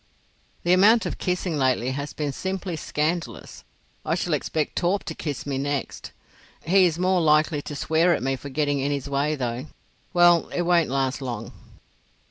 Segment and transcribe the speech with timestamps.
[0.63, 3.63] "The amount of kissing lately has been simply scandalous.
[4.03, 6.11] I shall expect Torp to kiss me next.
[6.65, 9.67] He is more likely to swear at me for getting in his way, though.
[10.11, 11.51] Well, it won't last long.